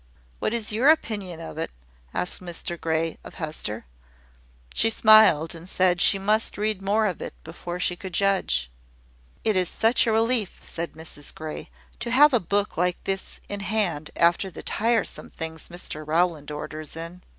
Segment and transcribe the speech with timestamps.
[0.39, 1.69] "What is your opinion of it?"
[2.11, 3.85] asked Mr Grey of Hester.
[4.73, 8.71] She smiled, and said she must read more of it before she could judge.
[9.43, 11.69] "It is such a relief," said Mrs Grey,
[11.99, 16.95] "to have a book like this in hand after the tiresome things Mr Rowland orders
[16.95, 17.21] in!